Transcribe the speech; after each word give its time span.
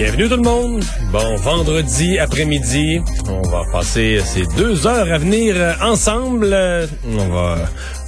Bienvenue 0.00 0.28
tout 0.30 0.36
le 0.36 0.42
monde. 0.42 0.82
Bon, 1.12 1.36
vendredi 1.36 2.18
après-midi, 2.18 3.00
on 3.28 3.42
va 3.42 3.64
passer 3.70 4.20
ces 4.24 4.46
deux 4.56 4.86
heures 4.86 5.12
à 5.12 5.18
venir 5.18 5.54
ensemble. 5.82 6.56
On 7.06 7.28
va 7.28 7.56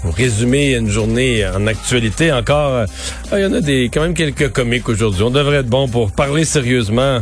vous 0.02 0.10
résumer 0.10 0.74
une 0.74 0.88
journée 0.88 1.46
en 1.46 1.66
actualité 1.66 2.32
encore. 2.32 2.86
Ah, 3.30 3.38
Il 3.38 3.42
y 3.42 3.44
en 3.44 3.52
a 3.52 3.60
des 3.60 3.90
quand 3.92 4.00
même 4.00 4.14
quelques 4.14 4.48
comiques 4.52 4.88
aujourd'hui. 4.88 5.22
On 5.22 5.28
devrait 5.30 5.56
être 5.58 5.68
bon 5.68 5.86
pour 5.86 6.12
parler 6.12 6.46
sérieusement. 6.46 7.20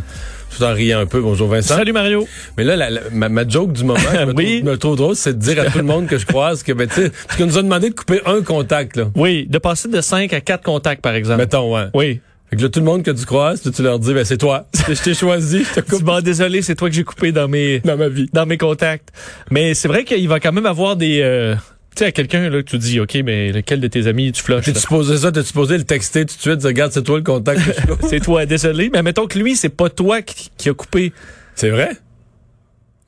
Tout 0.57 0.63
en 0.63 0.73
riant 0.73 1.01
un 1.01 1.07
peu. 1.07 1.21
Bonjour 1.21 1.49
Vincent. 1.49 1.75
Salut 1.77 1.93
Mario. 1.93 2.29
Mais 2.57 2.63
là, 2.63 2.77
la- 2.77 2.91
la- 2.91 3.01
ma, 3.13 3.29
ma 3.29 3.47
joke 3.49 3.73
du 3.73 3.83
moment, 3.85 3.99
je 4.15 4.25
me, 4.25 4.35
Oui. 4.35 4.61
trouve, 4.61 4.71
me 4.73 4.77
trouve 4.79 4.97
drôle, 4.97 5.17
c'est 5.17 5.33
de 5.37 5.43
dire 5.43 5.61
à 5.63 5.65
tout 5.67 5.79
le 5.79 5.85
monde 5.85 6.07
que 6.07 6.17
je 6.19 6.27
croise 6.27 6.63
que, 6.63 6.73
ben, 6.73 6.87
tu 6.89 6.95
sais, 6.95 7.11
parce 7.27 7.39
qu'on 7.39 7.47
nous 7.47 7.59
a 7.59 7.63
demandé 7.63 7.91
de 7.91 7.95
couper 7.95 8.21
un 8.25 8.41
contact, 8.43 8.97
là. 8.97 9.05
Oui, 9.17 9.47
de 9.49 9.59
passer 9.59 9.89
de 9.89 10.01
5 10.01 10.33
à 10.33 10.41
4 10.41 10.63
contacts, 10.65 11.03
par 11.03 11.15
exemple. 11.15 11.39
Mettons, 11.41 11.75
ouais. 11.75 11.87
Oui. 11.95 12.21
Fait 12.51 12.57
que 12.57 12.63
là, 12.63 12.69
tout 12.69 12.81
le 12.81 12.87
monde 12.87 13.03
que 13.05 13.13
tu 13.13 13.25
croises, 13.25 13.63
tu 13.63 13.83
leur 13.83 13.99
dis, 14.01 14.13
ben, 14.13 14.25
c'est 14.25 14.39
toi. 14.39 14.67
Je 14.89 15.01
t'ai 15.01 15.15
choisi, 15.15 15.65
je 15.65 15.81
te 15.81 16.03
bon, 16.03 16.21
désolé, 16.21 16.63
c'est 16.63 16.75
toi 16.75 16.89
que 16.89 16.95
j'ai 16.97 17.05
coupé 17.05 17.31
dans 17.31 17.47
mes 17.47 17.79
dans 17.81 17.97
ma 17.97 18.09
vie. 18.09 18.29
dans 18.33 18.45
mes 18.45 18.59
contacts. 18.59 19.11
Mais 19.51 19.75
c'est 19.75 19.87
vrai 19.87 20.05
qu'il 20.05 20.29
va 20.29 20.41
quand 20.41 20.51
même 20.53 20.67
avoir 20.67 20.97
des 20.97 21.21
euh, 21.23 21.55
tu 21.95 22.01
sais 22.01 22.07
à 22.07 22.13
quelqu'un 22.13 22.49
là 22.51 22.63
que 22.63 22.69
tu 22.69 22.79
dis 22.79 22.99
OK, 22.99 23.17
mais 23.25 23.53
lequel 23.53 23.81
de 23.81 23.87
tes 23.87 24.09
amis 24.09 24.33
tu 24.33 24.43
flushes 24.43 24.65
T'es-tu 24.65 24.81
supposé 24.81 25.17
ça? 25.19 25.31
T'es 25.31 25.43
supposé 25.45 25.79
le 25.79 25.85
texter 25.85 26.27
tout 26.27 26.35
de 26.35 26.41
suite? 26.41 26.63
Regarde, 26.65 26.91
c'est 26.93 27.05
toi 27.05 27.19
le 27.19 27.25
contact. 27.25 27.61
C'est 28.09 28.21
toi, 28.21 28.47
désolé, 28.47 28.91
mais 28.93 29.03
mettons 29.03 29.27
que 29.29 29.39
lui, 29.39 29.55
c'est 29.55 29.69
pas 29.69 29.89
toi 29.89 30.21
qui, 30.23 30.51
qui 30.57 30.69
a 30.69 30.75
coupé. 30.75 31.13
c'est 31.55 31.71
vrai? 31.71 31.91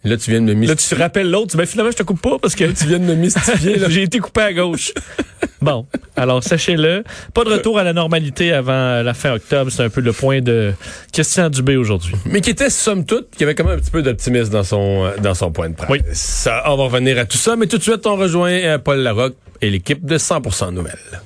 Là, 0.04 0.16
tu 0.16 0.30
viens 0.32 0.40
de 0.40 0.46
me 0.46 0.52
Là, 0.52 0.58
mystifier. 0.58 0.88
tu 0.88 0.94
te 0.96 1.00
rappelles 1.00 1.30
l'autre, 1.30 1.48
tu 1.48 1.50
dis, 1.52 1.58
ben 1.58 1.66
finalement 1.66 1.92
je 1.92 1.96
te 1.96 2.02
coupe 2.02 2.20
pas 2.20 2.38
parce 2.40 2.56
que 2.56 2.64
Tu 2.64 2.86
viens 2.86 2.98
de 2.98 3.04
me 3.04 3.14
mystifier, 3.14 3.76
là. 3.76 3.88
j'ai 3.90 4.02
été 4.02 4.18
coupé 4.18 4.40
à 4.40 4.52
gauche. 4.52 4.92
bon, 5.62 5.86
alors 6.16 6.42
sachez-le, 6.42 7.04
pas 7.32 7.44
de 7.44 7.50
retour 7.50 7.78
à 7.78 7.84
la 7.84 7.92
normalité 7.92 8.52
avant 8.52 9.00
la 9.02 9.14
fin 9.14 9.32
octobre, 9.34 9.70
c'est 9.70 9.84
un 9.84 9.90
peu 9.90 10.00
le 10.00 10.12
point 10.12 10.40
de 10.40 10.72
Christian 11.12 11.50
Dubé 11.50 11.76
aujourd'hui. 11.76 12.14
Mais 12.24 12.40
qui 12.40 12.50
était, 12.50 12.68
somme 12.68 13.04
toute, 13.04 13.30
qui 13.30 13.44
avait 13.44 13.54
quand 13.54 13.64
même 13.64 13.78
un 13.78 13.80
petit 13.80 13.92
peu 13.92 14.02
d'optimisme 14.02 14.50
dans 14.50 14.64
son, 14.64 15.04
euh, 15.04 15.16
dans 15.22 15.34
son 15.34 15.52
point 15.52 15.68
de 15.68 15.76
presse. 15.76 15.88
Oui. 15.88 16.00
Ça, 16.12 16.64
on 16.66 16.76
va 16.76 16.84
revenir 16.84 17.16
à 17.18 17.24
tout 17.24 17.38
ça, 17.38 17.54
mais 17.54 17.68
tout 17.68 17.78
de 17.78 17.82
suite, 17.84 18.04
on 18.06 18.16
rejoint 18.16 18.50
euh, 18.50 18.78
Paul 18.78 18.98
Larocque 18.98 19.36
et 19.60 19.70
l'équipe 19.70 20.04
de 20.04 20.18
100% 20.18 20.72
Nouvelles. 20.72 21.22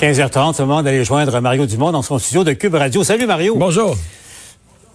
15h30, 0.00 0.54
c'est 0.54 0.62
le 0.62 0.68
moment 0.68 0.82
d'aller 0.82 1.04
joindre 1.04 1.40
Mario 1.40 1.66
Dumont 1.66 1.90
dans 1.90 2.02
son 2.02 2.18
studio 2.18 2.44
de 2.44 2.52
Cube 2.52 2.74
Radio. 2.74 3.02
Salut 3.02 3.26
Mario. 3.26 3.56
Bonjour. 3.56 3.96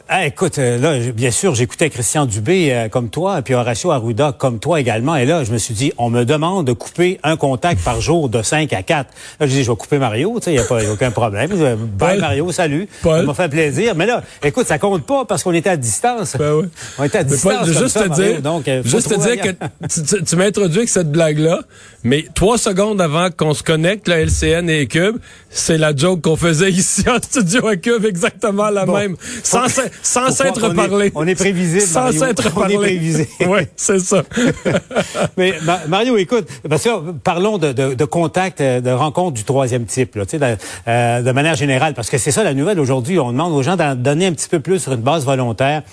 Ah, 0.09 0.25
écoute, 0.25 0.57
euh, 0.57 0.77
là, 0.79 1.11
bien 1.11 1.31
sûr, 1.31 1.53
j'écoutais 1.53 1.89
Christian 1.89 2.25
Dubé 2.25 2.69
euh, 2.71 2.87
comme 2.87 3.09
toi, 3.09 3.41
puis 3.41 3.55
Horacio 3.55 3.91
Arruda 3.91 4.33
comme 4.37 4.57
toi 4.57 4.79
également. 4.79 5.17
Et 5.17 5.25
là, 5.25 5.43
je 5.43 5.51
me 5.51 5.57
suis 5.57 5.73
dit, 5.73 5.91
on 5.97 6.09
me 6.09 6.23
demande 6.23 6.65
de 6.65 6.71
couper 6.71 7.19
un 7.23 7.35
contact 7.35 7.83
par 7.83 7.99
jour 7.99 8.29
de 8.29 8.41
5 8.41 8.71
à 8.71 8.83
4. 8.83 9.09
Là, 9.41 9.47
je 9.47 9.51
dis, 9.51 9.65
je 9.65 9.69
vais 9.71 9.75
couper 9.75 9.97
Mario, 9.97 10.35
tu 10.39 10.45
sais, 10.45 10.51
il 10.51 10.53
n'y 10.53 10.59
a 10.59 10.63
pas 10.63 10.81
y 10.81 10.85
a 10.85 10.93
aucun 10.93 11.11
problème. 11.11 11.49
Je- 11.51 11.75
Bye 11.75 12.11
Paul. 12.13 12.19
Mario, 12.21 12.51
salut. 12.53 12.87
Paul. 13.01 13.19
Ça 13.19 13.25
m'a 13.25 13.33
fait 13.33 13.49
plaisir. 13.49 13.95
Mais 13.95 14.05
là, 14.05 14.23
écoute, 14.43 14.65
ça 14.65 14.79
compte 14.79 15.05
pas 15.05 15.25
parce 15.25 15.43
qu'on 15.43 15.53
était 15.53 15.71
à 15.71 15.75
distance. 15.75 16.37
Ben 16.39 16.53
oui. 16.53 16.67
On 16.99 17.03
était 17.03 17.17
à 17.17 17.23
Mais 17.23 17.29
distance. 17.29 17.53
Paul, 17.53 17.65
comme 17.65 17.73
juste 17.83 17.87
ça, 17.89 18.03
te 18.03 18.07
Mario. 18.09 18.25
dire, 18.31 18.41
Donc, 18.41 18.67
euh, 18.69 18.83
juste 18.85 19.09
te 19.09 19.19
dire 19.19 19.41
que 19.41 19.49
tu, 19.93 20.03
tu- 20.03 20.23
tu 20.23 20.35
m'as 20.37 20.45
introduit 20.45 20.77
avec 20.77 20.89
cette 20.89 21.11
blague-là, 21.11 21.59
mais 22.05 22.25
trois 22.33 22.57
secondes 22.57 23.01
avant 23.01 23.27
qu'on 23.29 23.53
se 23.53 23.61
connecte, 23.61 24.07
la 24.07 24.19
LCN 24.21 24.69
et 24.69 24.87
Cube, 24.87 25.17
c'est 25.49 25.77
la 25.77 25.93
joke 25.93 26.21
qu'on 26.21 26.37
faisait 26.37 26.71
ici 26.71 27.03
en 27.09 27.17
studio 27.21 27.67
à 27.67 27.75
Cube, 27.75 28.05
exactement 28.05 28.69
la 28.69 28.85
Bon. 28.85 28.95
même, 28.95 29.17
sans, 29.43 29.65
sans 30.01 30.29
s'être 30.31 30.73
parlé. 30.73 31.11
on 31.15 31.27
est 31.27 31.35
prévisible, 31.35 31.81
Sans 31.81 32.11
s'être 32.11 32.43
On 32.55 32.59
est 32.59 32.59
parlé. 32.61 32.75
prévisible. 32.77 33.27
oui, 33.47 33.61
c'est 33.75 33.99
ça. 33.99 34.23
Mais 35.37 35.53
Ma- 35.63 35.85
Mario, 35.87 36.17
écoute, 36.17 36.47
parce 36.69 36.83
que 36.83 37.11
parlons 37.23 37.57
de, 37.57 37.71
de, 37.71 37.93
de 37.93 38.05
contact, 38.05 38.61
euh, 38.61 38.81
de 38.81 38.89
rencontre 38.91 39.33
du 39.33 39.43
troisième 39.43 39.85
type, 39.85 40.15
là, 40.15 40.25
tu 40.25 40.31
sais, 40.31 40.39
de, 40.39 40.55
euh, 40.87 41.21
de 41.21 41.31
manière 41.31 41.55
générale, 41.55 41.93
parce 41.93 42.09
que 42.09 42.17
c'est 42.17 42.31
ça 42.31 42.43
la 42.43 42.53
nouvelle 42.53 42.79
aujourd'hui. 42.79 43.19
On 43.19 43.31
demande 43.31 43.53
aux 43.53 43.63
gens 43.63 43.75
d'en 43.75 43.95
donner 43.95 44.27
un 44.27 44.33
petit 44.33 44.49
peu 44.49 44.59
plus 44.59 44.79
sur 44.79 44.93
une 44.93 45.01
base 45.01 45.25
volontaire. 45.25 45.83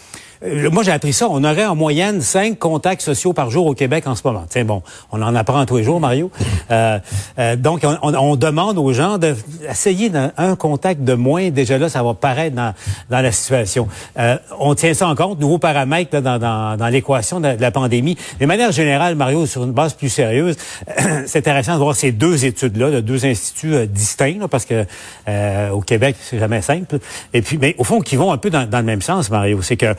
Euh, 0.44 0.70
Moi, 0.70 0.82
j'ai 0.82 0.92
appris 0.92 1.12
ça. 1.12 1.26
On 1.30 1.42
aurait 1.44 1.64
en 1.64 1.74
moyenne 1.74 2.20
cinq 2.20 2.58
contacts 2.58 3.02
sociaux 3.02 3.32
par 3.32 3.50
jour 3.50 3.66
au 3.66 3.74
Québec 3.74 4.06
en 4.06 4.14
ce 4.14 4.22
moment. 4.24 4.44
Tiens, 4.48 4.64
bon, 4.64 4.82
on 5.12 5.22
en 5.22 5.34
apprend 5.34 5.64
tous 5.66 5.76
les 5.78 5.84
jours, 5.84 6.00
Mario. 6.00 6.30
Euh, 6.70 6.98
euh, 7.38 7.56
donc, 7.56 7.82
on, 7.84 7.98
on- 8.02 8.14
on 8.14 8.36
demande 8.36 8.78
aux 8.78 8.92
gens 8.94 9.18
d'essayer 9.18 10.10
un 10.38 10.56
contact 10.56 11.02
de 11.04 11.12
moins. 11.12 11.50
Déjà 11.50 11.76
là, 11.76 11.90
ça 11.90 12.02
va 12.02 12.14
paraître 12.14 12.56
dans, 12.56 12.72
dans 13.10 13.20
la 13.20 13.32
situation. 13.32 13.86
Euh, 14.18 14.38
on 14.58 14.74
tient 14.74 14.94
ça 14.94 15.06
en 15.06 15.14
compte, 15.14 15.38
nouveau 15.40 15.58
paramètre 15.58 16.14
là, 16.14 16.20
dans, 16.22 16.38
dans, 16.38 16.76
dans 16.78 16.88
l'équation 16.88 17.38
de, 17.40 17.54
de 17.56 17.60
la 17.60 17.70
pandémie. 17.70 18.16
De 18.40 18.46
manière 18.46 18.72
générale, 18.72 19.14
Mario, 19.14 19.44
sur 19.44 19.62
une 19.64 19.72
base 19.72 19.92
plus 19.92 20.08
sérieuse, 20.08 20.56
c'est 21.26 21.40
intéressant 21.40 21.74
de 21.74 21.78
voir 21.80 21.94
ces 21.94 22.12
deux 22.12 22.46
études-là, 22.46 22.90
de 22.90 23.00
deux 23.00 23.26
instituts 23.26 23.74
euh, 23.74 23.86
distincts, 23.86 24.38
là, 24.40 24.48
parce 24.48 24.64
que 24.64 24.86
euh, 25.28 25.70
au 25.70 25.80
Québec, 25.82 26.16
c'est 26.18 26.38
jamais 26.38 26.62
simple. 26.62 26.98
Et 27.34 27.42
puis, 27.42 27.58
mais 27.58 27.74
au 27.76 27.84
fond, 27.84 28.00
qui 28.00 28.16
vont 28.16 28.32
un 28.32 28.38
peu 28.38 28.48
dans, 28.48 28.66
dans 28.68 28.78
le 28.78 28.84
même 28.84 29.02
sens, 29.02 29.28
Mario. 29.30 29.60
C'est 29.60 29.76
que 29.76 29.94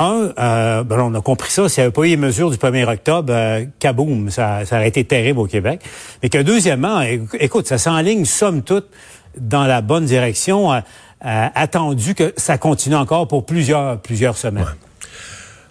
un, 0.00 0.32
euh, 0.38 0.82
ben, 0.82 0.98
on 1.00 1.14
a 1.14 1.20
compris 1.20 1.50
ça, 1.50 1.68
s'il 1.68 1.82
n'y 1.82 1.86
avait 1.86 1.92
pas 1.92 2.02
eu 2.02 2.08
les 2.08 2.16
mesures 2.16 2.50
du 2.50 2.56
1er 2.56 2.84
octobre, 2.92 3.32
euh, 3.32 3.64
kaboum, 3.78 4.30
ça, 4.30 4.64
ça 4.64 4.76
aurait 4.76 4.88
été 4.88 5.04
terrible 5.04 5.38
au 5.40 5.46
Québec. 5.46 5.80
Mais 6.22 6.28
que 6.28 6.38
deuxièmement, 6.38 7.00
éc- 7.02 7.28
écoute, 7.38 7.66
ça 7.68 7.78
s'enligne 7.78 8.24
somme 8.24 8.62
toute 8.62 8.88
dans 9.38 9.64
la 9.64 9.80
bonne 9.82 10.06
direction, 10.06 10.72
euh, 10.72 10.80
euh, 11.24 11.46
attendu 11.54 12.14
que 12.14 12.32
ça 12.36 12.58
continue 12.58 12.96
encore 12.96 13.28
pour 13.28 13.46
plusieurs, 13.46 14.00
plusieurs 14.00 14.36
semaines. 14.36 14.64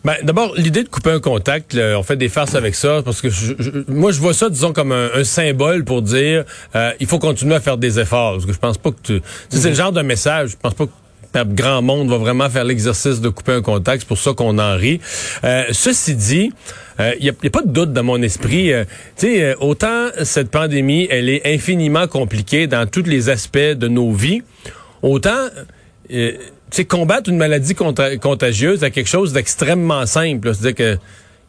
Ben, 0.06 0.14
d'abord, 0.24 0.54
l'idée 0.56 0.84
de 0.84 0.88
couper 0.88 1.12
un 1.12 1.20
contact, 1.20 1.74
là, 1.74 1.98
on 2.00 2.04
fait 2.04 2.16
des 2.16 2.30
farces 2.30 2.56
avec 2.56 2.74
ça, 2.76 3.02
parce 3.04 3.20
que 3.22 3.30
je- 3.30 3.54
je- 3.60 3.70
moi, 3.90 4.14
je 4.14 4.20
vois 4.22 4.34
ça, 4.34 4.50
disons, 4.50 4.72
comme 4.72 4.94
un, 4.94 5.10
un 5.14 5.24
symbole 5.26 5.84
pour 5.84 6.02
dire, 6.02 6.46
euh, 6.76 6.92
il 7.02 7.08
faut 7.08 7.20
continuer 7.20 7.56
à 7.56 7.60
faire 7.60 7.78
des 7.78 8.00
efforts. 8.00 8.34
Parce 8.34 8.46
que 8.46 8.54
je 8.54 8.60
pense 8.60 8.78
pas 8.78 8.92
que 8.92 8.98
tu... 9.04 9.22
C'est 9.50 9.70
le 9.70 9.76
genre 9.76 9.92
de 9.92 10.02
message, 10.02 10.52
je 10.52 10.56
pense 10.56 10.74
pas 10.74 10.86
que 10.86 10.92
grand 11.34 11.82
monde 11.82 12.10
va 12.10 12.18
vraiment 12.18 12.50
faire 12.50 12.64
l'exercice 12.64 13.22
de 13.22 13.30
couper 13.30 13.54
un 13.54 13.62
contact. 13.62 14.02
C'est 14.02 14.08
pour 14.08 14.18
ça 14.18 14.34
qu'on 14.34 14.58
en 14.60 14.76
rit. 14.76 15.00
Euh, 15.44 15.66
ceci 15.72 16.16
dit, 16.16 16.52
il 17.00 17.22
n'y 17.22 17.30
a, 17.30 17.50
pas 17.50 17.62
de 17.62 17.72
doute 17.72 17.94
dans 17.94 18.04
mon 18.04 18.22
esprit. 18.22 18.74
euh, 18.74 18.84
tu 19.18 19.28
sais, 19.28 19.44
euh, 19.44 19.56
autant 19.60 20.08
cette 20.24 20.52
pandémie, 20.52 21.08
elle 21.10 21.30
est 21.30 21.46
infiniment 21.46 22.08
compliquée 22.08 22.68
dans 22.68 22.88
tous 22.90 23.04
les 23.04 23.30
aspects 23.30 23.58
de 23.58 23.88
nos 23.88 24.12
vies, 24.12 24.42
autant... 25.02 25.48
euh, 26.12 26.32
tu 26.72 26.86
combattre 26.86 27.30
une 27.30 27.38
maladie 27.38 27.74
conta- 27.74 28.20
contagieuse 28.20 28.84
à 28.84 28.92
quelque 28.92 29.08
chose 29.08 29.34
d'extrêmement 29.34 30.06
simple. 30.06 30.54
C'est-à-dire 30.54 30.76
que 30.76 31.00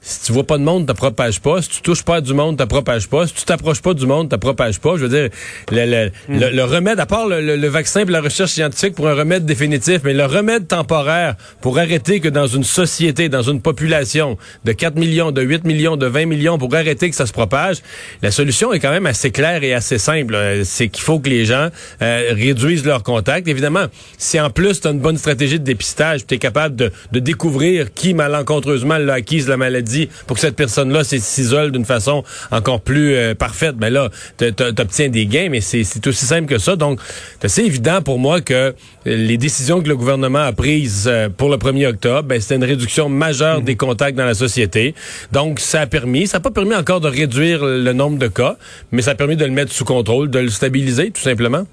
si 0.02 0.24
tu 0.26 0.32
vois 0.32 0.44
pas 0.44 0.56
de 0.58 0.62
monde, 0.62 0.86
tu 0.86 0.94
propages 0.94 1.40
pas. 1.40 1.60
Si 1.62 1.68
tu 1.68 1.82
touches 1.82 2.02
pas 2.02 2.16
à 2.16 2.20
du 2.20 2.32
monde, 2.34 2.58
tu 2.58 2.66
propages 2.66 3.06
pas. 3.08 3.26
Si 3.26 3.34
tu 3.34 3.44
t'approches 3.44 3.82
pas 3.82 3.92
du 3.94 4.06
monde, 4.06 4.30
tu 4.30 4.38
propages 4.38 4.78
pas. 4.78 4.96
Je 4.96 5.02
veux 5.04 5.08
dire, 5.08 5.28
le, 5.70 5.84
le, 5.86 6.10
le- 6.38 6.50
le 6.50 6.64
remède, 6.64 6.98
à 7.00 7.06
part 7.06 7.28
le, 7.28 7.40
le- 7.40 7.56
le 7.56 7.68
vaccin 7.68 8.00
et 8.00 8.04
la 8.06 8.20
recherche 8.20 8.52
scientifique 8.52 8.94
pour 8.94 9.08
un 9.08 9.14
remède 9.14 9.44
définitif, 9.44 10.00
mais 10.04 10.14
le 10.14 10.24
remède 10.24 10.66
temporaire 10.68 11.36
pour 11.60 11.78
arrêter 11.78 12.20
que 12.20 12.28
dans 12.28 12.46
une 12.46 12.64
société, 12.64 13.28
dans 13.28 13.42
une 13.42 13.60
population 13.60 14.38
de 14.64 14.72
4 14.72 14.96
millions, 14.96 15.32
de 15.32 15.42
8 15.42 15.64
millions, 15.64 15.96
de 15.96 16.06
20 16.06 16.26
millions, 16.26 16.56
pour 16.58 16.74
arrêter 16.74 17.10
que 17.10 17.16
ça 17.16 17.26
se 17.26 17.32
propage, 17.32 17.78
la 18.22 18.30
solution 18.30 18.72
est 18.72 18.80
quand 18.80 18.90
même 18.90 19.06
assez 19.06 19.30
claire 19.30 19.62
et 19.62 19.74
assez 19.74 19.98
simple. 19.98 20.34
Euh, 20.34 20.62
C'est 20.64 20.88
qu'il 20.88 21.04
faut 21.04 21.18
que 21.20 21.28
les 21.28 21.44
gens 21.44 21.68
euh, 22.02 22.30
réduisent 22.32 22.84
leurs 22.86 23.02
contacts. 23.02 23.48
Évidemment, 23.48 23.86
si 24.18 24.40
en 24.40 24.50
plus 24.50 24.80
tu 24.80 24.88
as 24.88 24.92
une 24.92 24.98
bonne 25.00 25.18
stratégie 25.18 25.58
de 25.58 25.64
dépistage, 25.64 26.26
tu 26.26 26.34
es 26.34 26.38
capable 26.38 26.74
de, 26.76 26.90
de 27.12 27.20
découvrir 27.20 27.92
qui 27.92 28.14
malencontreusement 28.14 28.96
l'a 28.98 29.14
acquise 29.14 29.46
la 29.48 29.56
maladie, 29.56 29.89
dit 29.90 30.08
pour 30.26 30.36
que 30.36 30.40
cette 30.40 30.56
personne-là 30.56 31.04
s'isole 31.04 31.72
d'une 31.72 31.84
façon 31.84 32.24
encore 32.50 32.80
plus 32.80 33.14
euh, 33.14 33.34
parfaite. 33.34 33.76
Mais 33.80 33.90
là, 33.90 34.10
tu 34.38 34.46
obtiens 34.78 35.08
des 35.08 35.26
gains, 35.26 35.48
mais 35.50 35.60
c'est 35.60 36.06
aussi 36.06 36.26
simple 36.26 36.46
que 36.46 36.58
ça. 36.58 36.76
Donc, 36.76 37.00
c'est 37.44 37.64
évident 37.64 38.02
pour 38.02 38.18
moi 38.18 38.40
que 38.40 38.74
les 39.04 39.38
décisions 39.38 39.82
que 39.82 39.88
le 39.88 39.96
gouvernement 39.96 40.40
a 40.40 40.52
prises 40.52 41.06
euh, 41.06 41.28
pour 41.28 41.48
le 41.48 41.56
1er 41.56 41.88
octobre, 41.88 42.28
ben, 42.28 42.40
c'était 42.40 42.56
une 42.56 42.64
réduction 42.64 43.08
majeure 43.08 43.62
des 43.62 43.76
contacts 43.76 44.16
dans 44.16 44.26
la 44.26 44.34
société. 44.34 44.94
Donc, 45.32 45.60
ça 45.60 45.82
a 45.82 45.86
permis, 45.86 46.26
ça 46.26 46.38
n'a 46.38 46.42
pas 46.42 46.50
permis 46.50 46.74
encore 46.74 47.00
de 47.00 47.08
réduire 47.08 47.64
le 47.64 47.92
nombre 47.92 48.18
de 48.18 48.28
cas, 48.28 48.56
mais 48.92 49.02
ça 49.02 49.12
a 49.12 49.14
permis 49.14 49.36
de 49.36 49.44
le 49.44 49.52
mettre 49.52 49.72
sous 49.72 49.84
contrôle, 49.84 50.30
de 50.30 50.38
le 50.38 50.50
stabiliser, 50.50 51.10
tout 51.10 51.22
simplement. 51.22 51.66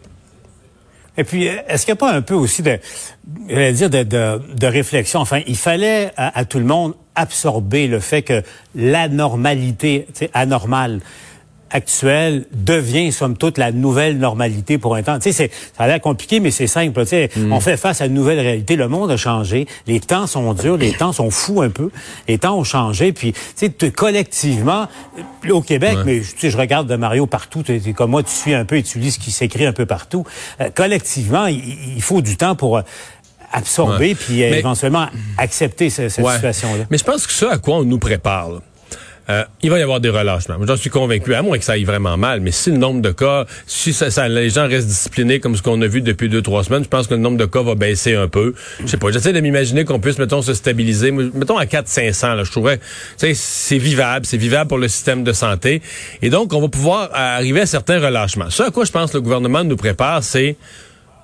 Et 1.18 1.24
puis, 1.24 1.46
est-ce 1.46 1.86
qu'il 1.86 1.94
n'y 1.94 1.98
a 1.98 2.00
pas 2.00 2.14
un 2.14 2.22
peu 2.22 2.36
aussi 2.36 2.62
de, 2.62 2.80
dire, 3.72 3.90
de, 3.90 4.04
de, 4.04 4.68
réflexion? 4.68 5.19
Enfin, 5.19 5.42
il 5.48 5.58
fallait 5.58 6.12
à, 6.16 6.46
tout 6.46 6.60
le 6.60 6.66
monde 6.66 6.94
absorber 7.16 7.88
le 7.88 8.00
fait 8.00 8.22
que 8.22 8.44
la 8.75 9.08
normalité, 9.08 10.08
anormale, 10.34 11.00
actuelle 11.72 12.46
devient, 12.52 13.12
somme 13.12 13.38
toute, 13.38 13.58
la 13.58 13.72
nouvelle 13.72 14.18
normalité 14.18 14.78
pour 14.78 14.96
un 14.96 15.04
temps. 15.04 15.19
Tu 15.19 15.31
sais, 15.34 15.52
ça 15.78 15.84
a 15.84 15.88
l'air 15.88 16.02
compliqué, 16.02 16.40
mais 16.40 16.52
c'est 16.52 16.68
simple. 16.68 17.02
Tu 17.02 17.08
sais, 17.08 17.30
mm. 17.36 17.52
On 17.52 17.60
fait 17.60 17.78
face 17.78 18.02
à 18.02 18.06
une 18.06 18.14
nouvelle 18.14 18.40
réalité. 18.40 18.75
Le 18.75 18.88
monde 18.88 19.12
a 19.12 19.18
changé. 19.18 19.68
Les 19.86 20.00
temps 20.00 20.28
sont 20.28 20.54
durs. 20.54 20.78
Les 20.78 20.94
temps 20.94 21.14
sont 21.14 21.30
fous 21.30 21.62
un 21.62 21.69
peu. 21.69 21.90
Les 22.28 22.38
temps 22.38 22.58
ont 22.58 22.64
changé. 22.64 23.12
Puis, 23.12 23.34
tu 23.34 23.72
sais, 23.80 23.92
collectivement, 23.92 24.88
au 25.50 25.62
Québec, 25.62 25.98
mais 26.06 26.19
tu 26.19 26.40
sais, 26.40 26.50
je 26.50 26.58
regarde 26.58 26.88
de 26.88 26.96
Mario 26.96 27.28
partout. 27.28 27.64
Es, 27.68 27.80
comme 27.94 28.12
moi, 28.12 28.24
tu 28.24 28.31
suis 28.31 28.54
un 28.54 28.66
peu 28.66 28.78
et 28.78 28.84
tu 28.84 29.00
lis 29.00 29.12
ce 29.12 29.19
qui 29.19 29.31
s'écrit 29.31 29.66
un 29.66 29.74
peu 29.74 29.86
partout. 29.86 30.25
Euh, 30.62 30.69
collectivement, 30.74 31.48
il, 31.48 32.02
faut 32.02 32.22
du 32.22 32.38
temps 32.38 32.56
pour... 32.56 32.78
Euh, 32.78 32.81
absorber 33.52 34.14
puis 34.14 34.42
éventuellement 34.42 35.08
accepter 35.38 35.90
cette, 35.90 36.12
situation-là. 36.12 36.86
Mais 36.90 36.98
je 36.98 37.04
pense 37.04 37.25
que 37.25 37.31
ça 37.31 37.54
à 37.54 37.58
quoi 37.58 37.78
on 37.78 37.84
nous 37.84 37.98
prépare, 37.98 38.62
euh, 39.30 39.44
il 39.62 39.70
va 39.70 39.80
y 39.80 39.82
avoir 39.82 40.00
des 40.00 40.10
relâchements. 40.10 40.56
J'en 40.66 40.78
suis 40.78 40.90
convaincu, 40.90 41.34
à 41.34 41.42
moins 41.42 41.58
que 41.58 41.64
ça 41.64 41.74
aille 41.74 41.84
vraiment 41.84 42.18
mal. 42.18 42.40
Mais 42.40 42.52
si 42.52 42.72
le 42.72 42.78
nombre 42.78 43.02
de 43.02 43.12
cas, 43.12 43.46
si 43.66 43.94
ça, 43.94 44.28
les 44.28 44.50
gens 44.50 44.68
restent 44.68 44.88
disciplinés 44.88 45.40
comme 45.40 45.56
ce 45.56 45.62
qu'on 45.62 45.82
a 45.82 45.88
vu 45.88 46.02
depuis 46.02 46.30
deux, 46.30 46.42
trois 46.42 46.64
semaines, 46.64 46.84
je 46.84 46.90
pense 46.90 47.08
que 47.08 47.14
le 47.14 47.20
nombre 47.20 47.38
de 47.38 47.46
cas 47.46 47.62
va 47.62 47.76
baisser 47.76 48.16
un 48.16 48.28
peu. 48.28 48.54
Je 48.82 48.88
sais 48.88 48.98
pas, 48.98 49.12
j'essaie 49.12 49.34
de 49.34 49.40
m'imaginer 49.40 49.86
qu'on 49.86 50.00
puisse, 50.00 50.18
mettons, 50.18 50.42
se 50.42 50.54
stabiliser. 50.54 51.12
Mettons 51.12 51.58
à 51.58 51.66
400-500, 51.66 52.36
là, 52.36 52.44
je 52.44 52.52
trouverais, 52.52 52.80
c'est 53.18 53.78
vivable, 53.78 54.26
c'est 54.26 54.38
vivable 54.38 54.70
pour 54.70 54.78
le 54.78 54.88
système 54.88 55.24
de 55.24 55.34
santé. 55.34 55.82
Et 56.22 56.30
donc, 56.30 56.54
on 56.54 56.62
va 56.62 56.70
pouvoir 56.70 57.10
arriver 57.14 57.62
à 57.62 57.66
certains 57.66 58.00
relâchements. 58.00 58.50
Ce 58.50 58.64
à 58.64 58.72
quoi 58.72 58.86
je 58.86 58.92
pense 58.92 59.14
le 59.14 59.22
gouvernement 59.22 59.64
nous 59.64 59.78
prépare, 59.78 60.24
c'est 60.24 60.56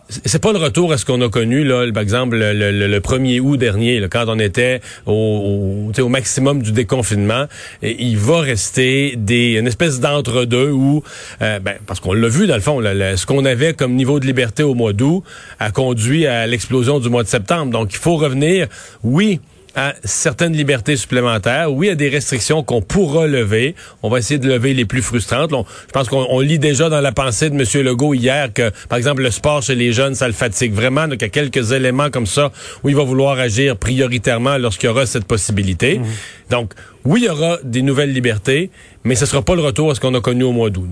c'est 0.10 0.42
pas 0.42 0.52
le 0.52 0.60
retour 0.60 0.92
à 0.92 0.98
ce 0.98 1.06
qu'on 1.06 1.22
a 1.22 1.30
connu 1.30 1.64
là, 1.64 1.90
par 1.94 2.04
exemple 2.04 2.38
le, 2.38 2.54
le, 2.54 3.00
1er 3.00 3.40
août 3.40 3.58
dernier, 3.58 4.00
là, 4.00 4.08
quand 4.10 4.26
on 4.28 4.38
était 4.38 4.82
au, 5.06 5.92
au, 5.98 6.10
maximum 6.10 6.62
du 6.62 6.72
déconfinement. 6.72 7.46
Il 7.82 8.18
va 8.18 8.42
rester 8.42 9.16
des 9.18 9.54
une 9.54 9.68
espèce 9.68 10.00
d'entre-deux 10.00 10.70
où, 10.72 11.04
euh, 11.42 11.60
ben, 11.60 11.76
parce 11.88 12.00
qu'on 12.00 12.14
l'a 12.14 12.28
vu 12.28 12.48
dans 12.48 12.56
le 12.56 12.62
fond, 12.62 12.82
ce 12.82 13.26
qu'on 13.26 13.46
avait 13.46 13.74
comme 13.74 13.94
niveau 13.94 14.20
de 14.20 14.26
liberté 14.26 14.64
au 14.64 14.74
mois 14.74 14.94
d'août 14.94 15.24
a 15.60 15.72
conduit 15.72 16.28
à 16.28 16.46
l'explosion 16.48 17.00
du 17.00 17.10
mois 17.10 17.24
de 17.24 17.30
septembre. 17.30 17.72
Donc 17.72 17.94
il 17.94 18.00
faut 18.00 18.18
revenir, 18.18 18.68
oui 19.04 19.40
à 19.76 19.94
certaines 20.04 20.54
libertés 20.54 20.96
supplémentaires. 20.96 21.72
Oui, 21.72 21.90
à 21.90 21.96
des 21.96 22.10
restrictions 22.10 22.64
qu'on 22.64 22.82
pourra 22.82 23.28
lever. 23.28 23.76
On 24.04 24.10
va 24.10 24.20
essayer 24.20 24.40
de 24.40 24.48
lever 24.48 24.74
les 24.74 24.86
plus 24.86 25.02
frustrantes. 25.02 25.52
je 25.52 25.92
pense 25.92 26.10
qu'on 26.10 26.40
lit 26.40 26.60
déjà 26.60 26.90
dans 26.90 27.02
la 27.02 27.12
pensée 27.12 27.50
de 27.50 27.56
M. 27.56 27.86
Legault 27.86 28.14
hier 28.14 28.54
que, 28.54 28.72
par 28.88 28.98
exemple, 28.98 29.24
le 29.24 29.32
sport 29.32 29.64
chez 29.64 29.76
les 29.76 29.94
jeunes, 29.94 30.16
ça 30.16 30.28
le 30.28 30.34
fatigue 30.34 30.74
vraiment. 30.74 31.08
Donc, 31.08 31.22
il 31.22 31.24
y 31.24 31.26
a 31.26 31.30
quelques 31.30 31.72
éléments 31.72 32.10
comme 32.10 32.28
ça 32.28 32.52
où 32.84 32.90
il 32.90 32.96
va 32.96 33.04
vouloir 33.04 33.40
agir 33.40 33.78
prioritairement 33.78 34.58
lorsqu'il 34.58 34.88
y 34.88 34.92
aura 34.92 35.06
cette 35.06 35.26
possibilité. 35.26 36.00
Mhm. 36.00 36.06
Donc, 36.50 36.74
oui, 37.06 37.22
il 37.22 37.26
y 37.26 37.30
aura 37.30 37.58
des 37.64 37.82
nouvelles 37.82 38.14
libertés, 38.14 38.70
mais 39.04 39.16
ce 39.16 39.26
sera 39.26 39.42
pas 39.42 39.56
le 39.56 39.62
retour 39.62 39.92
à 39.92 39.96
ce 39.96 40.00
qu'on 40.00 40.14
a 40.14 40.22
connu 40.22 40.44
au 40.44 40.54
mois 40.54 40.70
d'août. 40.70 40.88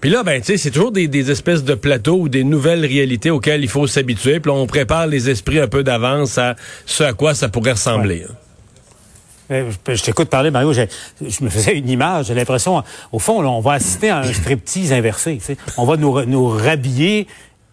Puis 0.00 0.10
là, 0.10 0.22
ben, 0.24 0.40
tu 0.40 0.46
sais, 0.46 0.56
c'est 0.56 0.70
toujours 0.70 0.90
des, 0.90 1.30
espèces 1.30 1.64
de 1.64 1.74
plateaux 1.74 2.16
ou 2.16 2.28
des 2.28 2.44
nouvelles 2.44 2.84
réalités 2.84 3.30
auxquelles 3.30 3.62
il 3.62 3.68
faut 3.68 3.86
s'habituer. 3.86 4.40
Puis 4.40 4.50
là, 4.50 4.58
on 4.58 4.66
prépare 4.66 5.06
les 5.06 5.30
esprits 5.30 5.60
un 5.60 5.68
peu 5.68 5.84
d'avance 5.84 6.38
à 6.38 6.56
ce 6.86 7.04
à 7.04 7.12
quoi 7.12 7.34
ça 7.34 7.48
pourrait 7.48 7.72
ressembler. 7.72 8.24
Hein. 8.28 8.34
Euh, 9.50 9.70
je 9.88 10.02
t'écoute 10.02 10.28
parler, 10.28 10.50
Mario. 10.50 10.72
Je, 10.72 10.82
me 11.42 11.48
faisais 11.48 11.76
une 11.76 11.88
image. 11.88 12.26
J'ai 12.26 12.34
l'impression, 12.34 12.82
au 13.12 13.18
fond, 13.18 13.42
on 13.44 13.60
va 13.60 13.72
assister 13.74 14.10
à 14.10 14.18
un 14.18 14.32
striptease 14.32 14.92
inversé. 14.92 15.38
On 15.76 15.84
va 15.84 15.96
nous, 15.96 16.24
nous 16.26 16.48
rhabiller 16.48 17.26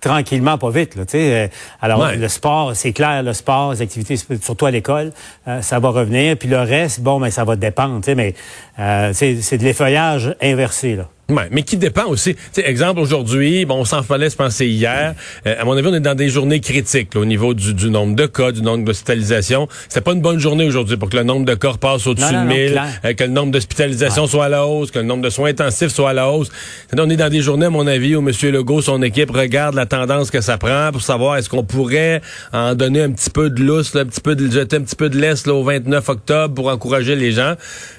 tranquillement, 0.06 0.58
pas 0.58 0.70
vite. 0.70 0.96
Là, 0.96 1.04
euh, 1.16 1.48
alors, 1.82 2.12
le 2.12 2.28
sport, 2.28 2.76
c'est 2.76 2.94
clair, 2.94 3.24
le 3.24 3.34
sport, 3.34 3.74
les 3.74 3.82
activités, 3.82 4.18
surtout 4.18 4.66
à 4.68 4.72
l'école, 4.72 5.12
euh, 5.48 5.62
ça 5.62 5.80
va 5.80 5.90
revenir. 5.90 6.38
Puis 6.38 6.48
le 6.48 6.60
reste, 6.60 7.02
bon, 7.02 7.20
mais 7.20 7.32
ça 7.32 7.44
va 7.44 7.56
dépendre. 7.56 8.00
Mais 8.16 8.36
euh, 8.80 9.12
c'est 9.14 9.58
de 9.58 9.64
l'effeuillage 9.64 10.36
inversé. 10.42 10.96
Là. 10.96 11.08
Ouais, 11.28 11.48
mais 11.50 11.64
qui 11.64 11.78
dépend 11.78 12.06
aussi. 12.06 12.36
T'sais, 12.52 12.70
exemple, 12.70 13.00
aujourd'hui, 13.00 13.66
bon, 13.66 13.78
on 13.78 13.86
s'en 13.86 14.04
fallait 14.04 14.30
se 14.30 14.36
penser 14.36 14.68
hier. 14.68 15.16
Euh, 15.48 15.56
à 15.60 15.66
mon 15.66 15.76
avis, 15.76 15.88
on 15.88 15.94
est 15.96 16.00
dans 16.00 16.14
des 16.14 16.30
journées 16.30 16.60
critiques 16.60 17.16
au 17.16 17.26
niveau 17.26 17.56
du, 17.56 17.74
du, 17.74 17.90
nombre 17.90 18.16
de 18.16 18.28
cas, 18.28 18.52
du 18.52 18.62
nombre 18.62 18.86
d'hospitalisations. 18.86 19.68
C'est 19.90 20.02
pas 20.02 20.14
une 20.14 20.22
bonne 20.22 20.38
journée 20.38 20.66
aujourd'hui 20.66 20.98
pour 20.98 21.10
que 21.10 21.18
le 21.18 21.24
nombre 21.24 21.46
de 21.46 21.56
cas 21.56 21.74
passe 21.82 22.06
au-dessus 22.06 22.32
de 22.32 22.46
1000, 22.46 22.82
euh, 23.06 23.14
que 23.14 23.24
le 23.24 23.32
nombre 23.32 23.52
d'hospitalisations 23.52 24.28
soit 24.28 24.46
à 24.46 24.50
la 24.50 24.68
hausse, 24.68 24.92
que 24.92 25.00
le 25.00 25.06
nombre 25.06 25.24
de 25.24 25.32
soins 25.32 25.50
intensifs 25.50 25.88
soit 25.88 26.12
à 26.12 26.14
la 26.14 26.30
hausse. 26.30 26.52
on 26.96 27.10
est 27.10 27.18
dans 27.18 27.30
des 27.30 27.42
journées, 27.42 27.66
à 27.66 27.72
mon 27.72 27.88
avis, 27.88 28.16
où 28.16 28.20
M. 28.20 28.32
Legault, 28.52 28.84
son 28.84 29.02
équipe, 29.02 29.32
regarde 29.32 29.74
la 29.74 29.88
tendance 29.88 30.30
que 30.30 30.42
ça 30.42 30.60
prend 30.60 30.92
pour 30.92 31.02
savoir 31.02 31.38
est-ce 31.38 31.50
qu'on 31.50 31.64
pourrait 31.64 32.22
en 32.54 32.76
donner 32.76 33.02
un 33.02 33.10
petit 33.10 33.32
peu 33.32 33.50
de 33.50 33.64
lousse, 33.64 33.96
un 33.96 34.06
petit 34.06 34.22
peu 34.22 34.36
de, 34.36 34.48
jeter 34.52 34.76
un 34.76 34.82
petit 34.82 34.96
peu 34.96 35.10
de 35.10 35.20
là, 35.20 35.34
au 35.48 35.64
29 35.64 36.08
octobre 36.08 36.54
pour 36.54 36.68
encourager 36.68 37.16
les 37.16 37.32
gens. 37.32 37.56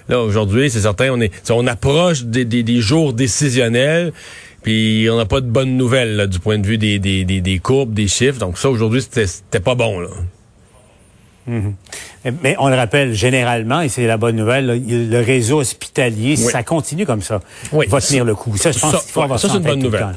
Là, 0.09 0.21
aujourd'hui, 0.21 0.71
c'est 0.71 0.83
certain, 0.83 1.11
on 1.11 1.21
est, 1.21 1.33
on 1.51 1.67
approche 1.67 2.23
des, 2.23 2.45
des, 2.45 2.63
des 2.63 2.81
jours 2.81 3.16
décisionnel. 3.17 4.13
Puis 4.63 5.09
on 5.11 5.17
n'a 5.17 5.27
pas 5.27 5.41
de 5.41 5.47
bonnes 5.47 5.77
nouvelles 5.77 6.27
du 6.29 6.41
point 6.41 6.59
de 6.59 6.67
vue 6.67 6.79
des, 6.79 6.99
des, 6.99 7.25
des, 7.25 7.59
courbes, 7.59 7.95
des 7.95 8.09
chiffres. 8.09 8.39
Donc 8.39 8.59
ça, 8.59 8.69
aujourd'hui, 8.69 9.01
c'était 9.01 9.61
pas 9.61 9.75
bon. 9.75 10.01
Là. 10.01 10.09
Mm-hmm. 11.49 12.33
Mais 12.43 12.57
on 12.59 12.69
le 12.69 12.75
rappelle, 12.75 13.15
généralement, 13.15 13.81
et 13.81 13.89
c'est 13.89 14.07
la 14.07 14.17
bonne 14.17 14.35
nouvelle, 14.35 14.83
le 14.87 15.21
réseau 15.21 15.61
hospitalier, 15.61 16.35
ça 16.37 16.63
continue 16.65 17.07
comme 17.07 17.23
ça. 17.23 17.41
Oui. 17.73 17.87
va 17.87 18.01
tenir 18.01 18.25
le 18.25 18.35
coup. 18.35 18.57
Ça, 18.57 18.73
je 18.73 18.79
pense 18.79 19.03
qu'il 19.05 19.13
faut 19.13 19.23
avoir 19.23 19.39
ça. 19.39 19.49
c'est 19.49 19.57
une 19.57 19.63
bonne 19.63 19.79
nouvelle. 19.79 20.17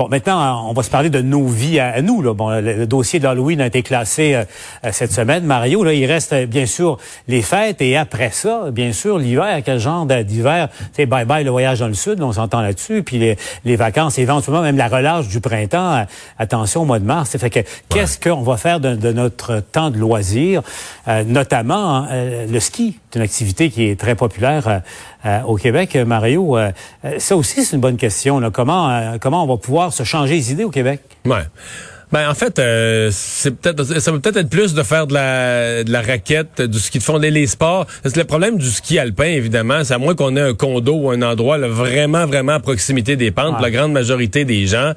Bon, 0.00 0.08
maintenant, 0.08 0.66
on 0.66 0.72
va 0.72 0.82
se 0.82 0.88
parler 0.88 1.10
de 1.10 1.20
nos 1.20 1.44
vies 1.44 1.78
à, 1.78 2.00
nous. 2.00 2.22
Là. 2.22 2.32
Bon, 2.32 2.48
le, 2.48 2.86
dossier 2.86 3.18
de 3.18 3.24
l'Halloween 3.24 3.60
a 3.60 3.66
été 3.66 3.82
classé 3.82 4.34
euh, 4.34 4.44
cette 4.92 5.12
semaine. 5.12 5.44
Mario, 5.44 5.84
là, 5.84 5.92
il 5.92 6.06
reste 6.06 6.32
euh, 6.32 6.46
bien 6.46 6.64
sûr 6.64 6.96
les 7.28 7.42
fêtes 7.42 7.82
et 7.82 7.98
après 7.98 8.30
ça, 8.30 8.70
bien 8.70 8.94
sûr, 8.94 9.18
l'hiver. 9.18 9.60
Quel 9.62 9.78
genre 9.78 10.06
d'hiver? 10.06 10.70
C'est 10.94 11.04
bye-bye 11.04 11.44
le 11.44 11.50
voyage 11.50 11.80
dans 11.80 11.86
le 11.86 11.92
sud, 11.92 12.22
on 12.22 12.32
s'entend 12.32 12.62
là-dessus. 12.62 13.02
Puis 13.02 13.18
les, 13.18 13.36
les, 13.66 13.76
vacances, 13.76 14.18
éventuellement 14.18 14.62
même 14.62 14.78
la 14.78 14.88
relâche 14.88 15.28
du 15.28 15.42
printemps. 15.42 15.96
Euh, 15.96 16.04
attention 16.38 16.80
au 16.80 16.86
mois 16.86 16.98
de 16.98 17.04
mars. 17.04 17.36
Fait 17.36 17.50
que 17.50 17.60
qu'est-ce 17.90 18.18
qu'on 18.18 18.40
va 18.40 18.56
faire 18.56 18.80
de, 18.80 19.12
notre 19.12 19.60
temps 19.60 19.90
de 19.90 19.98
loisir? 19.98 20.62
notamment 21.26 21.96
hein, 21.96 22.08
le 22.48 22.60
ski. 22.60 22.98
C'est 23.10 23.18
une 23.18 23.24
activité 23.24 23.68
qui 23.68 23.88
est 23.88 24.00
très 24.00 24.14
populaire 24.14 24.80
euh, 25.26 25.42
au 25.42 25.56
Québec, 25.56 25.96
Mario. 25.96 26.56
Euh, 26.56 26.72
ça 27.18 27.36
aussi, 27.36 27.64
c'est 27.64 27.76
une 27.76 27.82
bonne 27.82 27.96
question. 27.96 28.40
Là. 28.40 28.50
Comment, 28.50 28.90
euh, 28.90 29.18
comment 29.20 29.44
on 29.44 29.46
va 29.46 29.56
pouvoir 29.56 29.92
se 29.92 30.04
changer 30.04 30.34
les 30.34 30.52
idées 30.52 30.64
au 30.64 30.70
Québec? 30.70 31.00
Ouais. 31.26 31.44
Ben 32.12 32.28
en 32.28 32.34
fait, 32.34 32.58
euh, 32.58 33.10
c'est 33.12 33.52
peut-être 33.52 33.84
ça 34.00 34.10
peut 34.10 34.18
peut-être 34.18 34.38
être 34.38 34.50
plus 34.50 34.74
de 34.74 34.82
faire 34.82 35.06
de 35.06 35.14
la, 35.14 35.84
de 35.84 35.92
la 35.92 36.02
raquette, 36.02 36.60
du 36.60 36.80
ski 36.80 36.98
de 36.98 37.04
fond, 37.04 37.18
les, 37.18 37.30
les 37.30 37.46
sports. 37.46 37.86
Parce 38.02 38.14
que 38.14 38.18
le 38.18 38.26
problème 38.26 38.58
du 38.58 38.68
ski 38.68 38.98
alpin, 38.98 39.26
évidemment, 39.26 39.84
c'est 39.84 39.94
à 39.94 39.98
moins 39.98 40.16
qu'on 40.16 40.34
ait 40.36 40.40
un 40.40 40.54
condo 40.54 40.94
ou 40.94 41.10
un 41.10 41.22
endroit 41.22 41.56
là, 41.56 41.68
vraiment, 41.68 42.26
vraiment 42.26 42.54
à 42.54 42.60
proximité 42.60 43.14
des 43.14 43.30
pentes. 43.30 43.60
la 43.62 43.70
grande 43.70 43.92
majorité 43.92 44.44
des 44.44 44.66
gens, 44.66 44.92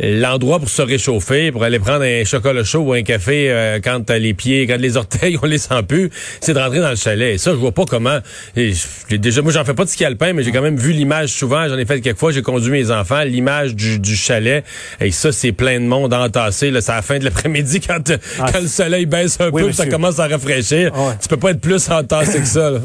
l'endroit 0.00 0.58
pour 0.58 0.68
se 0.68 0.82
réchauffer, 0.82 1.52
pour 1.52 1.62
aller 1.62 1.78
prendre 1.78 2.02
un 2.02 2.24
chocolat 2.24 2.64
chaud 2.64 2.80
ou 2.80 2.92
un 2.94 3.02
café 3.02 3.48
euh, 3.48 3.78
quand 3.82 4.10
les 4.10 4.34
pieds, 4.34 4.66
quand 4.66 4.80
les 4.80 4.96
orteils, 4.96 5.38
on 5.40 5.46
les 5.46 5.58
sent 5.58 5.84
plus, 5.86 6.10
c'est 6.40 6.52
de 6.52 6.58
rentrer 6.58 6.80
dans 6.80 6.90
le 6.90 6.96
chalet. 6.96 7.34
Et 7.34 7.38
ça, 7.38 7.52
je 7.52 7.56
vois 7.56 7.72
pas 7.72 7.84
comment. 7.84 8.18
Et 8.56 8.72
déjà, 9.12 9.40
moi, 9.40 9.52
j'en 9.52 9.64
fais 9.64 9.74
pas 9.74 9.84
de 9.84 9.90
ski 9.90 10.04
alpin, 10.04 10.32
mais 10.32 10.42
j'ai 10.42 10.50
quand 10.50 10.62
même 10.62 10.78
vu 10.78 10.90
l'image 10.90 11.28
souvent. 11.28 11.68
J'en 11.68 11.78
ai 11.78 11.86
fait 11.86 12.00
quelques 12.00 12.18
fois. 12.18 12.32
J'ai 12.32 12.42
conduit 12.42 12.72
mes 12.72 12.90
enfants. 12.90 13.22
L'image 13.22 13.76
du, 13.76 14.00
du 14.00 14.16
chalet. 14.16 14.64
Et 15.00 15.12
ça, 15.12 15.30
c'est 15.30 15.52
plein 15.52 15.78
de 15.78 15.84
monde 15.84 16.12
entassé 16.12 16.55
c'est 16.56 16.68
à 16.68 16.96
la 16.96 17.02
fin 17.02 17.18
de 17.18 17.24
l'après-midi 17.24 17.80
quand, 17.80 18.12
ah, 18.40 18.46
quand, 18.52 18.60
le 18.60 18.68
soleil 18.68 19.06
baisse 19.06 19.38
un 19.40 19.50
peu, 19.50 19.72
ça 19.72 19.86
commence 19.86 20.18
à 20.18 20.26
rafraîchir. 20.26 20.92
Ah 20.94 21.14
tu 21.20 21.28
peux 21.28 21.36
pas 21.36 21.50
être 21.50 21.60
plus 21.60 21.88
entassé 21.90 22.40
que 22.40 22.46
ça. 22.46 22.70
Là. 22.70 22.80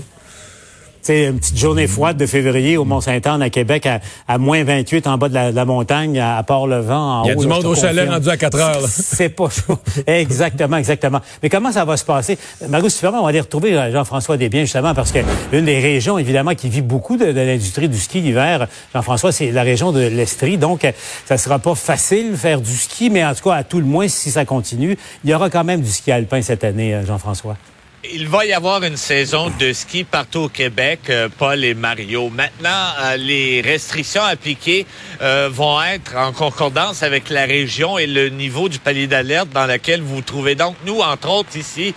C'est 1.01 1.25
une 1.25 1.39
petite 1.39 1.58
journée 1.58 1.88
froide 1.88 2.17
de 2.17 2.25
février 2.25 2.77
au 2.77 2.86
Mont-Saint-Anne 2.86 3.41
à 3.41 3.50
Québec 3.50 3.88
à, 4.27 4.38
moins 4.38 4.63
28 4.63 5.08
en 5.08 5.17
bas 5.17 5.29
de 5.29 5.34
la, 5.55 5.65
montagne 5.65 6.20
à, 6.20 6.41
Port-le-Vent. 6.43 7.24
Il 7.25 7.29
y 7.29 7.31
a 7.31 7.36
du 7.36 7.48
monde 7.48 7.65
au 7.65 7.75
chalet 7.75 8.10
rendu 8.10 8.29
à 8.29 8.38
4 8.38 8.60
heures. 8.60 8.81
C'est 8.88 9.29
pas 9.29 9.50
chaud. 9.50 9.79
exactement, 10.05 10.77
exactement. 10.77 11.22
Mais 11.41 11.50
comment 11.50 11.72
ça 11.72 11.86
va 11.86 11.98
se 11.98 12.05
passer? 12.05 12.38
Marie 12.70 12.88
on 13.03 13.24
va 13.24 13.29
aller 13.29 13.39
retrouver 13.39 13.74
euh, 13.75 13.91
Jean-François 13.91 14.38
Desbiens 14.38 14.62
justement 14.62 14.93
parce 14.93 15.12
que 15.12 15.20
une 15.51 15.65
des 15.65 15.79
régions 15.79 16.17
évidemment 16.17 16.55
qui 16.55 16.70
vit 16.70 16.81
beaucoup 16.81 17.17
de, 17.17 17.25
l'industrie 17.25 17.89
du 17.89 17.98
ski 17.98 18.22
l'hiver, 18.22 18.67
Jean-François, 18.93 19.31
c'est 19.31 19.51
la 19.51 19.63
région 19.63 19.91
de 19.91 20.01
l'Estrie. 20.01 20.58
Donc, 20.58 20.86
ça 21.25 21.38
sera 21.38 21.60
pas 21.60 21.75
facile 21.75 22.36
faire 22.36 22.62
du 22.62 22.75
ski, 22.75 23.10
mais 23.10 23.25
en 23.25 23.34
tout 23.34 23.50
cas, 23.50 23.55
à 23.55 23.63
tout 23.63 23.79
le 23.79 23.86
moins, 23.86 24.08
si 24.08 24.31
ça 24.31 24.46
continue, 24.46 24.98
il 25.24 25.29
y 25.29 25.34
aura 25.34 25.50
quand 25.50 25.63
même 25.63 25.81
du 25.81 25.89
ski 25.89 26.12
alpin 26.12 26.41
cette 26.41 26.63
année, 26.63 26.93
euh, 26.93 27.05
Jean-François. 27.05 27.58
Il 28.03 28.27
va 28.27 28.48
y 28.48 28.51
avoir 28.53 28.81
une 28.81 28.98
saison 28.98 29.51
de 29.60 29.74
ski 29.74 30.03
partout 30.03 30.39
au 30.39 30.50
Québec, 30.50 31.01
euh, 31.12 31.29
Paul 31.38 31.63
et 31.63 31.75
Mario. 31.75 32.29
Maintenant, 32.29 32.88
euh, 33.00 33.15
les 33.15 33.62
restrictions 33.62 34.24
appliquées 34.24 34.88
euh, 35.22 35.50
vont 35.51 35.79
être 35.84 36.15
en 36.17 36.31
concordance 36.31 37.03
avec 37.03 37.29
la 37.29 37.46
région 37.46 38.00
et 38.00 38.08
le 38.08 38.29
niveau 38.29 38.70
du 38.70 38.79
palier 38.79 39.05
d'alerte 39.05 39.50
dans 39.50 39.67
lequel 39.67 40.01
vous 40.01 40.15
vous 40.15 40.22
trouvez. 40.24 40.55
Donc, 40.55 40.77
nous, 40.84 41.00
entre 41.00 41.29
autres, 41.29 41.55
ici, 41.55 41.93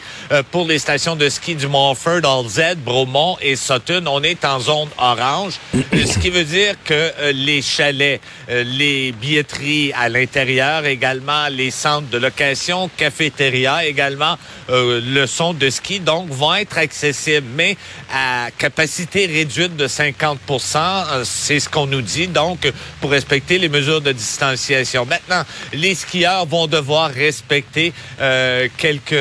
pour 0.50 0.66
les 0.66 0.78
stations 0.78 1.16
de 1.16 1.26
ski 1.30 1.54
du 1.54 1.68
Montford, 1.68 2.20
Alzette, 2.24 2.84
Bromont 2.84 3.38
et 3.40 3.56
Sutton, 3.56 4.04
on 4.06 4.22
est 4.22 4.44
en 4.44 4.60
zone 4.60 4.88
orange, 4.98 5.54
ce 5.72 6.18
qui 6.18 6.28
veut 6.28 6.44
dire 6.44 6.74
que 6.84 7.32
les 7.32 7.62
chalets, 7.62 8.20
les 8.48 9.12
billetteries 9.12 9.92
à 9.94 10.10
l'intérieur, 10.10 10.84
également 10.84 11.48
les 11.48 11.70
centres 11.70 12.08
de 12.10 12.18
location, 12.18 12.90
cafétéria, 12.96 13.86
également 13.86 14.36
le 14.68 15.26
son 15.26 15.54
de 15.54 15.70
ski 15.70 15.93
donc, 16.00 16.28
vont 16.30 16.54
être 16.54 16.78
accessibles, 16.78 17.46
mais 17.54 17.76
à 18.12 18.48
capacité 18.56 19.26
réduite 19.26 19.76
de 19.76 19.86
50 19.86 20.38
euh, 20.50 21.22
C'est 21.24 21.60
ce 21.60 21.68
qu'on 21.68 21.86
nous 21.86 22.02
dit, 22.02 22.28
donc, 22.28 22.70
pour 23.00 23.10
respecter 23.10 23.58
les 23.58 23.68
mesures 23.68 24.00
de 24.00 24.12
distanciation. 24.12 25.04
Maintenant, 25.04 25.42
les 25.72 25.94
skieurs 25.94 26.46
vont 26.46 26.66
devoir 26.66 27.10
respecter 27.10 27.92
euh, 28.20 28.68
quelques 28.76 29.12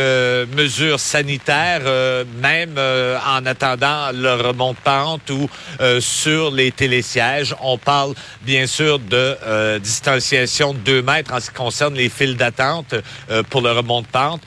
mesures 0.56 1.00
sanitaires, 1.00 1.82
euh, 1.86 2.24
même 2.42 2.78
en 2.78 3.46
attendant 3.46 4.12
le 4.14 4.34
remonte-pente 4.34 5.30
ou 5.30 5.50
sur 6.00 6.52
les 6.52 6.72
télésièges. 6.72 7.56
On 7.62 7.78
parle, 7.78 8.14
bien 8.42 8.68
sûr, 8.68 9.00
de 9.00 9.80
distanciation 9.80 10.74
de 10.74 10.80
2 10.80 11.02
mètres 11.02 11.34
en 11.34 11.40
ce 11.40 11.50
qui 11.50 11.56
concerne 11.56 11.96
les 11.96 12.10
files 12.10 12.36
d'attente 12.36 12.96
pour 13.50 13.62
le 13.62 13.72
remonte-pente. 13.72 14.42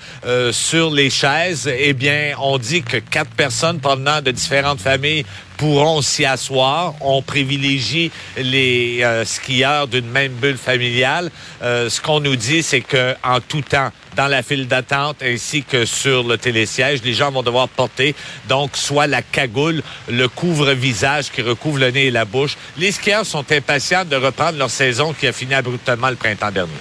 sur 0.52 0.90
les 0.90 1.10
chaises, 1.10 1.70
eh 1.78 1.92
bien, 1.92 2.15
on 2.38 2.58
dit 2.58 2.82
que 2.82 2.98
quatre 2.98 3.30
personnes 3.30 3.80
provenant 3.80 4.20
de 4.20 4.30
différentes 4.30 4.80
familles 4.80 5.24
pourront 5.56 6.02
s'y 6.02 6.24
asseoir. 6.24 6.94
On 7.00 7.22
privilégie 7.22 8.10
les 8.36 9.00
euh, 9.02 9.24
skieurs 9.24 9.88
d'une 9.88 10.08
même 10.08 10.32
bulle 10.32 10.58
familiale. 10.58 11.30
Euh, 11.62 11.88
ce 11.88 12.00
qu'on 12.00 12.20
nous 12.20 12.36
dit, 12.36 12.62
c'est 12.62 12.80
que 12.80 13.14
en 13.24 13.40
tout 13.40 13.62
temps, 13.62 13.90
dans 14.16 14.28
la 14.28 14.42
file 14.42 14.66
d'attente 14.66 15.16
ainsi 15.22 15.62
que 15.62 15.84
sur 15.84 16.24
le 16.24 16.38
télésiège, 16.38 17.02
les 17.02 17.14
gens 17.14 17.30
vont 17.30 17.42
devoir 17.42 17.68
porter 17.68 18.14
donc 18.48 18.76
soit 18.76 19.06
la 19.06 19.22
cagoule, 19.22 19.82
le 20.08 20.28
couvre-visage 20.28 21.30
qui 21.30 21.42
recouvre 21.42 21.78
le 21.78 21.90
nez 21.90 22.06
et 22.06 22.10
la 22.10 22.24
bouche. 22.24 22.56
Les 22.76 22.92
skieurs 22.92 23.26
sont 23.26 23.44
impatients 23.50 24.04
de 24.04 24.16
reprendre 24.16 24.58
leur 24.58 24.70
saison 24.70 25.12
qui 25.12 25.26
a 25.26 25.32
fini 25.32 25.54
abruptement 25.54 26.10
le 26.10 26.16
printemps 26.16 26.50
dernier. 26.50 26.72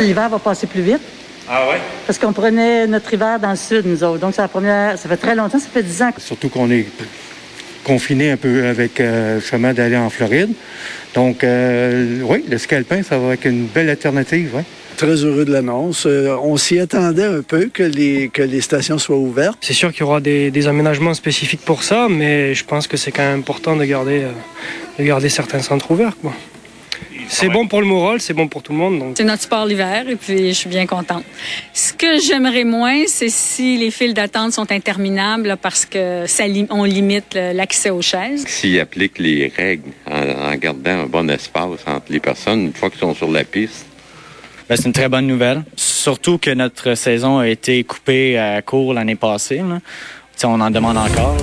L'hiver 0.00 0.28
va 0.28 0.38
passer 0.38 0.66
plus 0.66 0.82
vite. 0.82 1.02
Ah 1.48 1.68
ouais? 1.68 1.80
Parce 2.06 2.18
qu'on 2.18 2.32
prenait 2.32 2.86
notre 2.86 3.12
hiver 3.12 3.38
dans 3.38 3.50
le 3.50 3.56
sud, 3.56 3.86
nous 3.86 4.02
autres. 4.02 4.18
Donc, 4.18 4.34
c'est 4.34 4.42
la 4.42 4.48
première. 4.48 4.98
Ça 4.98 5.08
fait 5.08 5.16
très 5.16 5.34
longtemps, 5.34 5.58
ça 5.58 5.68
fait 5.72 5.82
10 5.82 6.02
ans. 6.02 6.10
Surtout 6.18 6.48
qu'on 6.48 6.70
est 6.70 6.86
confiné 7.84 8.30
un 8.30 8.36
peu 8.36 8.66
avec 8.66 8.98
euh, 8.98 9.36
le 9.36 9.40
chemin 9.40 9.74
d'aller 9.74 9.96
en 9.96 10.10
Floride. 10.10 10.50
Donc, 11.14 11.44
euh, 11.44 12.20
oui, 12.22 12.44
le 12.48 12.58
scalpin, 12.58 13.02
ça 13.02 13.18
va 13.18 13.34
être 13.34 13.44
une 13.44 13.66
belle 13.66 13.90
alternative. 13.90 14.54
Ouais. 14.54 14.64
Très 14.96 15.16
heureux 15.24 15.44
de 15.44 15.52
l'annonce. 15.52 16.06
Euh, 16.06 16.34
on 16.42 16.56
s'y 16.56 16.78
attendait 16.78 17.24
un 17.24 17.42
peu 17.42 17.68
que 17.72 17.82
les, 17.82 18.30
que 18.30 18.42
les 18.42 18.60
stations 18.60 18.98
soient 18.98 19.16
ouvertes. 19.16 19.58
C'est 19.60 19.74
sûr 19.74 19.92
qu'il 19.92 20.00
y 20.00 20.04
aura 20.04 20.20
des, 20.20 20.50
des, 20.50 20.66
aménagements 20.66 21.14
spécifiques 21.14 21.64
pour 21.64 21.82
ça, 21.82 22.08
mais 22.08 22.54
je 22.54 22.64
pense 22.64 22.86
que 22.86 22.96
c'est 22.96 23.12
quand 23.12 23.22
même 23.22 23.40
important 23.40 23.76
de 23.76 23.84
garder, 23.84 24.26
de 24.98 25.04
garder 25.04 25.28
certains 25.28 25.60
centres 25.60 25.90
ouverts. 25.90 26.16
Quoi. 26.20 26.32
C'est 27.28 27.48
bon 27.48 27.66
pour 27.66 27.80
le 27.80 27.86
moral, 27.86 28.20
c'est 28.20 28.34
bon 28.34 28.48
pour 28.48 28.62
tout 28.62 28.72
le 28.72 28.78
monde. 28.78 29.14
C'est 29.16 29.24
notre 29.24 29.42
sport 29.42 29.66
l'hiver 29.66 30.08
et 30.08 30.16
puis 30.16 30.48
je 30.48 30.54
suis 30.54 30.68
bien 30.68 30.86
contente. 30.86 31.24
Ce 31.72 31.92
que 31.92 32.18
j'aimerais 32.20 32.64
moins, 32.64 33.04
c'est 33.06 33.28
si 33.28 33.76
les 33.76 33.90
files 33.90 34.14
d'attente 34.14 34.52
sont 34.52 34.70
interminables 34.70 35.56
parce 35.60 35.84
que 35.84 36.24
ça 36.26 36.44
on 36.70 36.84
limite 36.84 37.34
l'accès 37.34 37.90
aux 37.90 38.02
chaises. 38.02 38.44
S'ils 38.46 38.78
appliquent 38.80 39.18
les 39.18 39.52
règles 39.54 39.90
en, 40.10 40.54
gardant 40.56 41.02
un 41.02 41.06
bon 41.06 41.28
espace 41.30 41.80
entre 41.86 42.06
les 42.10 42.20
personnes 42.20 42.66
une 42.66 42.72
fois 42.72 42.90
qu'ils 42.90 43.00
sont 43.00 43.14
sur 43.14 43.30
la 43.30 43.44
piste. 43.44 43.86
Ben, 44.68 44.76
c'est 44.76 44.86
une 44.86 44.92
très 44.92 45.08
bonne 45.08 45.26
nouvelle. 45.26 45.62
Surtout 45.76 46.38
que 46.38 46.50
notre 46.50 46.94
saison 46.94 47.38
a 47.38 47.48
été 47.48 47.84
coupée 47.84 48.38
à 48.38 48.62
court 48.62 48.94
l'année 48.94 49.16
passée. 49.16 49.60
On 50.42 50.60
en 50.60 50.70
demande 50.70 50.98
encore. 50.98 51.36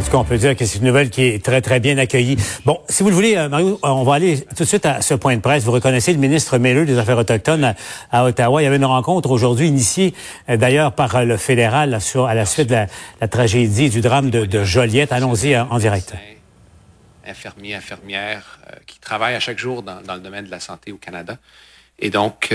En 0.00 0.02
tout 0.02 0.12
cas, 0.12 0.16
on 0.16 0.24
peut 0.24 0.38
dire 0.38 0.56
que 0.56 0.64
c'est 0.64 0.78
une 0.78 0.86
nouvelle 0.86 1.10
qui 1.10 1.24
est 1.24 1.44
très, 1.44 1.60
très 1.60 1.78
bien 1.78 1.98
accueillie. 1.98 2.38
Bon, 2.64 2.80
si 2.88 3.02
vous 3.02 3.10
le 3.10 3.14
voulez, 3.14 3.36
euh, 3.36 3.50
Mario, 3.50 3.78
on 3.82 4.02
va 4.02 4.14
aller 4.14 4.40
tout 4.40 4.62
de 4.62 4.64
suite 4.64 4.86
à 4.86 5.02
ce 5.02 5.12
point 5.12 5.36
de 5.36 5.42
presse. 5.42 5.64
Vous 5.64 5.72
reconnaissez 5.72 6.14
le 6.14 6.18
ministre 6.18 6.56
Méleux 6.56 6.86
des 6.86 6.96
Affaires 6.96 7.18
autochtones 7.18 7.74
à, 8.10 8.24
Ottawa. 8.24 8.62
Il 8.62 8.64
y 8.64 8.66
avait 8.66 8.78
une 8.78 8.86
rencontre 8.86 9.30
aujourd'hui 9.30 9.68
initiée 9.68 10.14
euh, 10.48 10.56
d'ailleurs 10.56 10.92
par 10.92 11.16
euh, 11.16 11.24
le 11.24 11.36
fédéral 11.36 12.00
sur, 12.00 12.24
à 12.24 12.34
la 12.34 12.46
suite 12.46 12.70
de 12.70 12.86
la, 13.20 13.28
tragédie 13.28 13.90
du 13.90 14.00
drame 14.00 14.30
de, 14.30 14.64
Joliette. 14.64 15.12
Allons-y 15.12 15.54
en 15.54 15.78
direct. 15.78 16.14
Infirmiers, 17.26 17.74
infirmières 17.74 18.58
qui 18.86 19.00
travaillent 19.00 19.34
à 19.34 19.40
chaque 19.40 19.58
jour 19.58 19.82
dans, 19.82 20.14
le 20.14 20.20
domaine 20.20 20.46
de 20.46 20.50
la 20.50 20.60
santé 20.60 20.92
au 20.92 20.96
Canada. 20.96 21.36
Et 21.98 22.08
donc, 22.08 22.54